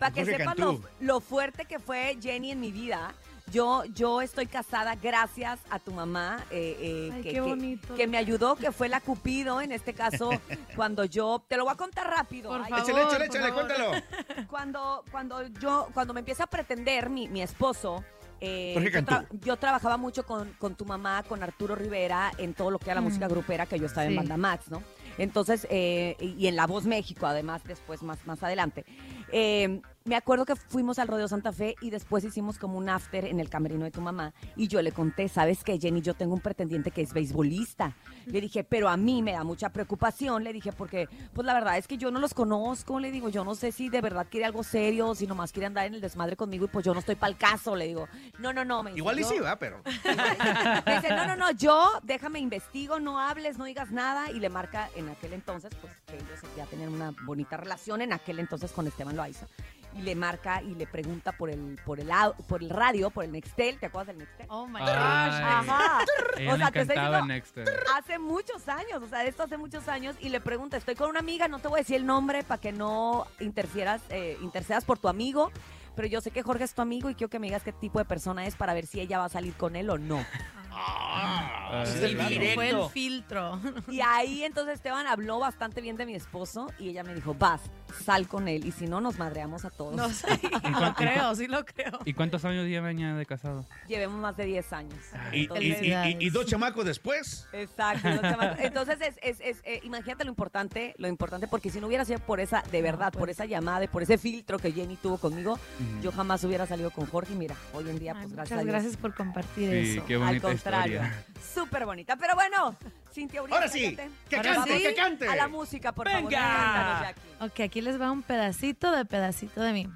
[0.00, 3.14] Para que sepas lo, lo fuerte que fue Jenny en mi vida.
[3.50, 7.94] Yo, yo estoy casada gracias a tu mamá, eh, eh, Ay, que, qué bonito.
[7.96, 10.30] que me ayudó, que fue la Cupido en este caso,
[10.76, 12.50] cuando yo, te lo voy a contar rápido.
[12.50, 13.66] Por Ay, favor, Échale, échale, por échale, favor.
[13.66, 14.46] cuéntalo.
[14.48, 18.04] cuando, cuando yo, cuando me empieza a pretender mi, mi esposo,
[18.40, 19.12] eh, yo, Cantú.
[19.14, 22.86] tra- yo trabajaba mucho con, con tu mamá, con Arturo Rivera, en todo lo que
[22.86, 23.04] era la Mm.
[23.04, 24.16] música grupera, que yo estaba en.
[24.16, 24.82] Banda Max, ¿no?
[25.18, 28.84] Entonces, eh, y y en La Voz México, además, después, más, más adelante.
[29.32, 33.26] Eh, me acuerdo que fuimos al Rodeo Santa Fe y después hicimos como un after
[33.26, 34.32] en el camerino de tu mamá.
[34.56, 36.00] Y yo le conté, ¿sabes qué, Jenny?
[36.00, 37.94] Yo tengo un pretendiente que es beisbolista.
[38.26, 40.42] Le dije, pero a mí me da mucha preocupación.
[40.42, 42.98] Le dije, porque, pues la verdad es que yo no los conozco.
[42.98, 45.84] Le digo, yo no sé si de verdad quiere algo serio, si nomás quiere andar
[45.86, 47.76] en el desmadre conmigo y pues yo no estoy para el caso.
[47.76, 48.08] Le digo,
[48.38, 48.82] no, no, no.
[48.82, 49.82] Me dice, Igual y "Yo- sí, va, pero.
[50.86, 54.30] me dice, no, no, no, yo déjame investigo, no hables, no digas nada.
[54.30, 58.12] Y le marca en aquel entonces, pues que ellos ya tenían una bonita relación en
[58.14, 59.46] aquel entonces con Esteban Loaiza.
[59.94, 62.10] Y le marca y le pregunta por el, por el,
[62.48, 63.78] por el radio, por el Nextel.
[63.78, 64.46] ¿Te acuerdas del Nextel?
[64.48, 64.88] Oh my gosh.
[64.88, 66.04] Ajá.
[66.38, 70.16] Ella O sea, te estoy diciendo, hace muchos años, o sea, esto hace muchos años,
[70.20, 72.60] y le pregunta, estoy con una amiga, no te voy a decir el nombre para
[72.60, 75.50] que no interfieras, eh, intercedas por tu amigo,
[75.96, 77.98] pero yo sé que Jorge es tu amigo y quiero que me digas qué tipo
[77.98, 80.24] de persona es para ver si ella va a salir con él o no.
[80.72, 82.54] Ah, sí, sí, claro.
[82.54, 83.60] Fue el filtro.
[83.88, 87.60] Y ahí entonces Esteban habló bastante bien de mi esposo y ella me dijo, vas,
[87.92, 89.94] sal con él, y si no, nos madreamos a todos.
[89.94, 90.26] No sé,
[90.80, 91.98] lo creo, sí lo creo.
[92.04, 93.64] ¿Y cuántos años llevan ya de casado?
[93.88, 94.94] Llevemos más de 10 años.
[95.32, 97.46] Y, y- Entonces- y- y- y dos chamacos después.
[97.52, 98.08] Exacto.
[98.20, 101.86] te va- Entonces, es, es- es, eh, imagínate lo importante, lo importante, porque si no
[101.86, 104.96] hubiera sido por esa, de verdad, por esa llamada y por ese filtro que Jenny
[104.96, 105.58] tuvo conmigo,
[106.02, 107.32] yo jamás hubiera salido con Jorge.
[107.32, 108.82] Y mira, hoy en día, Ay, pues gracias a muchas Dios.
[108.82, 110.04] gracias por compartir Sí, eso.
[110.06, 111.24] qué Al contrario, historia.
[111.54, 112.16] súper bonita.
[112.16, 112.76] Pero bueno,
[113.12, 114.10] Cintia Urias, Ahora sí, cállate.
[114.28, 114.82] que Ahora cante, sí.
[114.82, 115.28] que cante.
[115.28, 116.30] A la música, por favor.
[116.30, 116.40] Venga.
[116.40, 117.44] Cántanos, Jackie.
[117.44, 119.86] Ok, aquí les va un pedacito de pedacito de mí.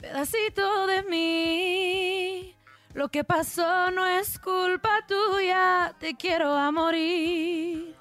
[0.00, 2.56] Pedacito de mí.
[2.94, 5.94] Lo que pasó no es culpa tuya.
[5.98, 7.94] Te quiero a morir.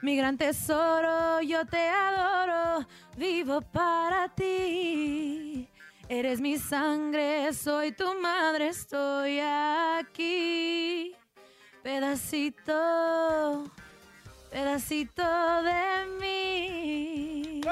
[0.00, 2.86] Mi gran tesoro, yo te adoro.
[3.16, 5.68] Vivo para ti.
[6.08, 11.14] Eres mi sangre, soy tu madre, estoy aquí.
[11.88, 13.64] Pedacito,
[14.50, 15.22] pedacito
[15.62, 17.62] de mí.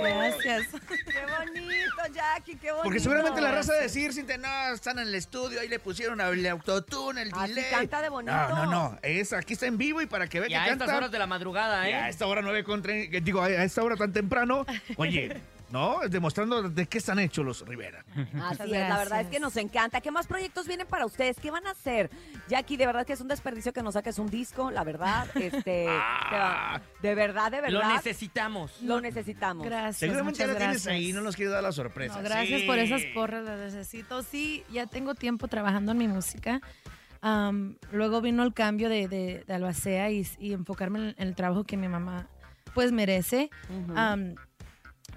[0.00, 0.68] Gracias.
[0.88, 2.82] Qué bonito, Jackie, qué bonito.
[2.84, 6.18] Porque seguramente la raza de decir, Cintia, no, están en el estudio, ahí le pusieron
[6.22, 7.70] el autotune, el Así delay.
[7.70, 8.32] canta de bonito.
[8.32, 8.98] No, no, no.
[9.02, 10.86] Es, aquí está en vivo y para que vea Y que a canta.
[10.86, 12.10] estas horas de la madrugada, Y a ¿eh?
[12.10, 14.64] esta hora 9 con tre- que Digo, a esta hora tan temprano.
[14.96, 15.36] Oye,
[15.72, 16.00] ¿no?
[16.08, 18.04] Demostrando de qué están hechos los Rivera.
[18.42, 20.00] Así es, la verdad es que nos encanta.
[20.00, 21.36] ¿Qué más proyectos vienen para ustedes?
[21.40, 22.10] ¿Qué van a hacer?
[22.48, 25.26] Jackie, de verdad que es un desperdicio que nos saques un disco, la verdad.
[25.34, 27.80] Este, te va- de verdad, de verdad.
[27.82, 28.80] Lo necesitamos.
[28.82, 29.64] Lo necesitamos.
[29.66, 29.96] Gracias.
[29.98, 32.16] Seguramente la tienes ahí, no nos quiere dar la sorpresa.
[32.16, 32.66] No, gracias Sí.
[32.66, 34.22] por esas porras, las necesito.
[34.22, 36.60] Sí, ya tengo tiempo trabajando en mi música.
[37.92, 41.64] Luego vino el cambio de, de, de albacea y, y enfocarme en, en el trabajo
[41.64, 42.26] que mi mamá
[42.74, 43.50] pues merece.
[43.94, 44.34] Am,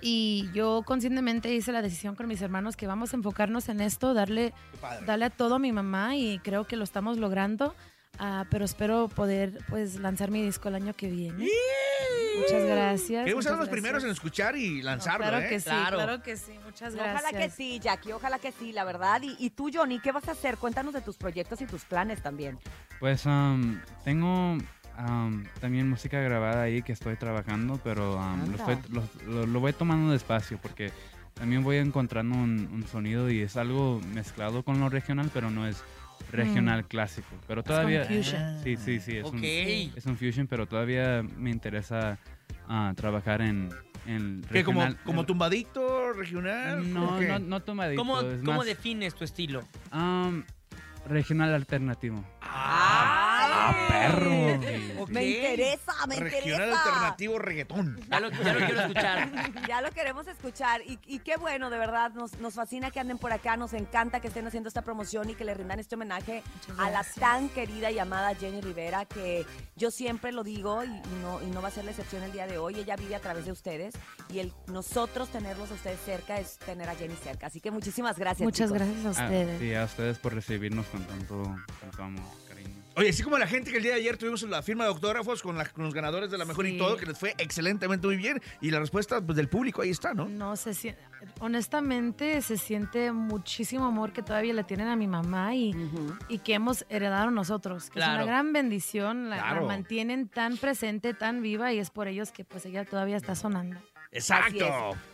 [0.02, 4.14] y yo conscientemente hice la decisión con mis hermanos que vamos a enfocarnos en esto,
[4.14, 4.54] darle,
[5.06, 7.76] darle a todo a mi mamá y creo que lo estamos logrando.
[8.18, 11.50] Ah, pero espero poder pues lanzar mi disco el año que viene.
[12.38, 13.24] Muchas gracias.
[13.24, 15.50] Queremos ser los primeros en escuchar y No, lanzarlo, claro ¿eh?
[15.50, 15.98] que sí, Claro.
[15.98, 16.54] claro que sí.
[16.64, 17.22] Muchas gracias.
[17.24, 19.22] Ojalá que sí, Jackie, ojalá que sí, la verdad.
[19.22, 20.58] Y, y tú, Johnny, ¿qué vas a hacer?
[20.58, 22.58] Cuéntanos de tus proyectos y tus planes también.
[23.00, 24.58] Pues um, tengo
[25.00, 29.60] um, también música grabada ahí que estoy trabajando, pero um, lo, estoy- lo- lo- lo
[29.60, 30.92] voy tomando despacio porque
[31.34, 35.68] también voy encontrando un, un sonido y es algo mezclado con lo regional, pero no
[35.68, 35.84] es
[36.32, 37.28] regional clásico.
[37.48, 38.06] Pero todavía...
[38.06, 38.60] fusion.
[38.64, 39.18] Sí, sí, sí.
[39.18, 39.34] Es, Ok.
[39.34, 42.18] un, es un fusion, pero todavía me interesa
[42.68, 43.70] ah, trabajar en,
[44.06, 45.04] en ¿Qué, como, regional.
[45.04, 46.92] como tumbadito regional?
[46.94, 48.00] No, no, no tomadito.
[48.02, 49.64] ¿Cómo, es cómo más, defines tu estilo?
[49.94, 50.42] um,
[51.08, 52.24] regional alternativo.
[52.42, 52.85] ¡Ay!
[53.68, 54.60] Ah, perro.
[55.10, 56.84] Me interesa, me Regional interesa.
[56.84, 58.00] alternativo reggaetón.
[58.10, 59.32] Ya lo, ya lo quiero escuchar.
[59.68, 63.18] Ya lo queremos escuchar y, y qué bueno, de verdad, nos, nos fascina que anden
[63.18, 66.44] por acá, nos encanta que estén haciendo esta promoción y que le rindan este homenaje
[66.78, 69.46] a la tan querida y amada Jenny Rivera, que
[69.76, 70.88] yo siempre lo digo y,
[71.22, 73.20] no, y no va a ser la excepción el día de hoy, ella vive a
[73.20, 73.96] través de ustedes
[74.30, 78.18] y el nosotros tenerlos a ustedes cerca es tener a Jenny cerca, así que muchísimas
[78.18, 78.46] gracias.
[78.46, 78.82] Muchas chicos.
[78.88, 79.60] gracias a Ah, ustedes.
[79.60, 81.44] sí, a ustedes por recibirnos con tanto,
[81.82, 82.26] tanto amor.
[82.98, 85.42] Oye, así como la gente que el día de ayer tuvimos la firma de autógrafos
[85.42, 88.16] con, la- con los ganadores de la mejor y todo, que les fue excelentemente muy
[88.16, 88.42] bien.
[88.62, 90.30] Y la respuesta pues, del público ahí está, ¿no?
[90.30, 91.02] No se siente,
[91.42, 95.76] honestamente se siente muchísimo amor que todavía le tienen a mi mamá y,
[96.30, 98.24] y que hemos heredado nosotros, que es Claro.
[98.24, 99.66] una gran bendición, la, la Claro.
[99.68, 103.80] mantienen tan presente, tan viva y es por ellos que pues ella todavía está sonando.
[104.12, 104.32] Es.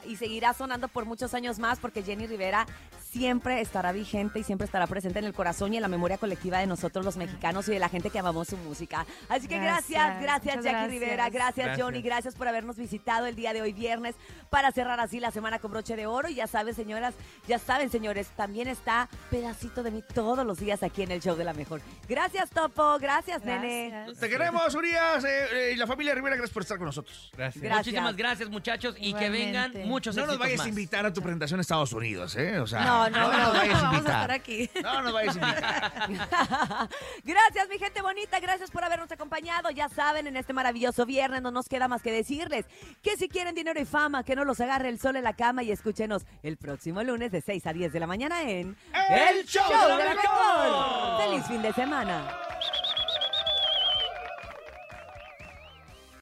[0.06, 2.68] Y seguirá sonando por muchos años más porque Jenny Rivera
[3.12, 6.60] siempre estará vigente y siempre estará presente en el corazón y en la memoria colectiva
[6.60, 9.06] de nosotros los mexicanos y de la gente que amamos su música.
[9.28, 10.90] Así que gracias, Gracias, Jackie gracias.
[10.92, 11.86] Rivera, gracias, Gracias.
[11.86, 14.16] Johnny, gracias por habernos visitado el día de hoy viernes
[14.50, 16.30] para cerrar así la semana con broche de oro.
[16.30, 17.14] Y ya saben, señoras,
[17.48, 21.36] ya saben, señores, también está pedacito de mí todos los días aquí en el show
[21.36, 21.82] de la mejor.
[22.08, 24.06] Gracias, Topo, gracias, nene.
[24.20, 26.36] Te queremos, Urias eh, eh, y la familia Rivera.
[26.36, 27.32] Gracias por estar con nosotros.
[27.36, 27.64] Gracias.
[27.64, 30.66] Muchísimas gracias, muchos, y que vengan muchos No nos vayas más.
[30.68, 32.60] a invitar a tu presentación a Estados Unidos, ¿eh?
[32.60, 34.70] O sea, No, no, no, nos vayas a vamos a estar aquí.
[34.82, 36.90] No nos vayas a invitar.
[37.24, 38.40] gracias, mi gente bonita.
[38.40, 39.70] Gracias por habernos acompañado.
[39.72, 42.66] Ya saben, en este maravilloso viernes no nos queda más que decirles
[43.02, 45.64] que si quieren dinero y fama, que no los agarre el sol en la cama
[45.64, 48.76] y escúchenos el próximo lunes de 6 a 10 de la mañana en
[49.10, 51.26] El Show de la Mejor.
[51.26, 52.51] ¡Feliz fin de semana!